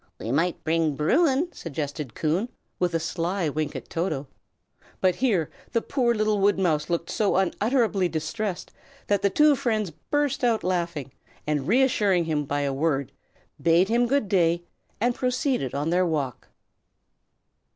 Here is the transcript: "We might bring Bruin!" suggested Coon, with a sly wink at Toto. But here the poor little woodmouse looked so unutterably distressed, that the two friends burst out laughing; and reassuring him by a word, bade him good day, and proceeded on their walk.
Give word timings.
"We 0.17 0.31
might 0.31 0.63
bring 0.63 0.95
Bruin!" 0.95 1.53
suggested 1.53 2.15
Coon, 2.15 2.49
with 2.79 2.95
a 2.95 2.99
sly 2.99 3.49
wink 3.49 3.75
at 3.75 3.87
Toto. 3.87 4.25
But 4.99 5.17
here 5.17 5.51
the 5.73 5.81
poor 5.83 6.15
little 6.15 6.39
woodmouse 6.39 6.89
looked 6.89 7.11
so 7.11 7.35
unutterably 7.35 8.09
distressed, 8.09 8.71
that 9.05 9.21
the 9.21 9.29
two 9.29 9.55
friends 9.55 9.91
burst 9.91 10.43
out 10.43 10.63
laughing; 10.63 11.11
and 11.45 11.67
reassuring 11.67 12.25
him 12.25 12.45
by 12.45 12.61
a 12.61 12.73
word, 12.73 13.11
bade 13.61 13.89
him 13.89 14.07
good 14.07 14.27
day, 14.27 14.63
and 14.99 15.13
proceeded 15.13 15.75
on 15.75 15.91
their 15.91 16.07
walk. 16.07 16.47